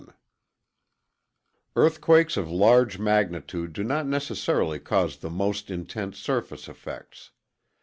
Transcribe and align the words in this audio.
]Earthquakes 1.75 2.35
of 2.35 2.49
large 2.49 2.97
magnitude 2.97 3.71
do 3.73 3.83
not 3.83 4.07
necessarily 4.07 4.79
cause 4.79 5.17
the 5.17 5.29
most 5.29 5.69
intense 5.69 6.17
surface 6.17 6.67
effects. 6.67 7.29